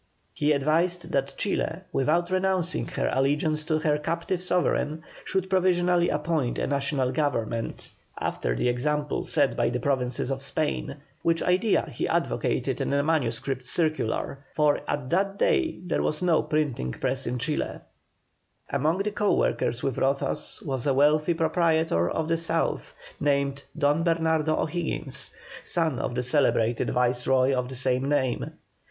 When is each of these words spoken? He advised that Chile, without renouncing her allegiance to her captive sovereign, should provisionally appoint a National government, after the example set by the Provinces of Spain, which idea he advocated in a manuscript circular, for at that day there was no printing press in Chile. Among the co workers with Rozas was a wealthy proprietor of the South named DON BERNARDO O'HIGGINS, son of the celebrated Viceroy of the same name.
He 0.33 0.51
advised 0.51 1.11
that 1.11 1.35
Chile, 1.37 1.81
without 1.93 2.31
renouncing 2.31 2.87
her 2.87 3.07
allegiance 3.13 3.63
to 3.65 3.77
her 3.77 3.99
captive 3.99 4.41
sovereign, 4.41 5.03
should 5.23 5.47
provisionally 5.47 6.09
appoint 6.09 6.57
a 6.57 6.65
National 6.65 7.11
government, 7.11 7.91
after 8.19 8.55
the 8.55 8.67
example 8.67 9.25
set 9.25 9.55
by 9.55 9.69
the 9.69 9.79
Provinces 9.79 10.31
of 10.31 10.41
Spain, 10.41 10.95
which 11.21 11.43
idea 11.43 11.87
he 11.91 12.07
advocated 12.07 12.81
in 12.81 12.91
a 12.93 13.03
manuscript 13.03 13.63
circular, 13.63 14.39
for 14.51 14.81
at 14.87 15.11
that 15.11 15.37
day 15.37 15.77
there 15.85 16.01
was 16.01 16.23
no 16.23 16.41
printing 16.41 16.93
press 16.93 17.27
in 17.27 17.37
Chile. 17.37 17.81
Among 18.71 18.97
the 19.03 19.11
co 19.11 19.35
workers 19.35 19.83
with 19.83 19.97
Rozas 19.97 20.65
was 20.65 20.87
a 20.87 20.95
wealthy 20.95 21.35
proprietor 21.35 22.09
of 22.09 22.27
the 22.27 22.37
South 22.37 22.95
named 23.19 23.63
DON 23.77 24.01
BERNARDO 24.01 24.57
O'HIGGINS, 24.63 25.29
son 25.63 25.99
of 25.99 26.15
the 26.15 26.23
celebrated 26.23 26.89
Viceroy 26.89 27.53
of 27.53 27.69
the 27.69 27.75
same 27.75 28.09
name. 28.09 28.53